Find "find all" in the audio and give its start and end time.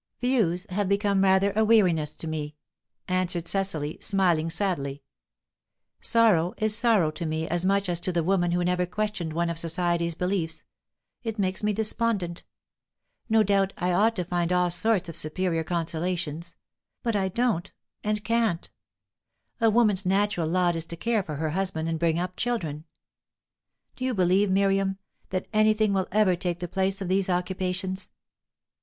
14.25-14.71